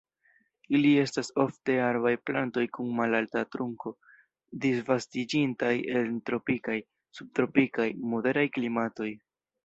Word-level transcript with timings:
Ili 0.77 0.91
estas 0.99 1.27
ofte 1.41 1.73
arbaj 1.87 2.13
plantoj 2.29 2.61
kun 2.77 2.87
malalta 2.99 3.43
trunko, 3.55 3.93
disvastiĝintaj 4.63 5.73
en 5.99 6.15
tropikaj, 6.31 6.79
subtropikaj, 7.19 7.87
moderaj 8.15 8.47
klimatoj. 8.57 9.11